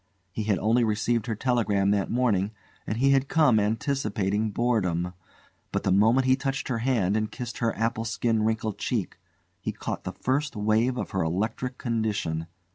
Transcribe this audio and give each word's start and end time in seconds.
He 0.31 0.45
had 0.45 0.57
only 0.57 0.83
received 0.83 1.27
her 1.27 1.35
telegram 1.35 1.91
that 1.91 2.09
morning, 2.09 2.53
and 2.87 2.97
he 2.97 3.11
had 3.11 3.27
come 3.27 3.59
anticipating 3.59 4.49
boredom; 4.49 5.13
but 5.71 5.83
the 5.83 5.91
moment 5.91 6.25
he 6.25 6.35
touched 6.35 6.69
her 6.69 6.79
hand 6.79 7.15
and 7.15 7.29
kissed 7.31 7.59
her 7.59 7.77
apple 7.77 8.05
skin 8.05 8.41
wrinkled 8.41 8.79
cheek, 8.79 9.19
he 9.59 9.71
caught 9.71 10.03
the 10.03 10.13
first 10.19 10.55
wave 10.55 10.97
of 10.97 11.11
her 11.11 11.21
electrical 11.21 11.77
condition. 11.77 12.47